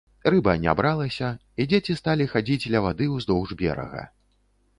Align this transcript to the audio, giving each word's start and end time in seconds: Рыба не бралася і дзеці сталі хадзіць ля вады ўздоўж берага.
Рыба 0.33 0.53
не 0.61 0.71
бралася 0.79 1.29
і 1.59 1.67
дзеці 1.73 1.97
сталі 1.99 2.25
хадзіць 2.33 2.71
ля 2.77 2.83
вады 2.87 3.05
ўздоўж 3.15 3.49
берага. 3.61 4.09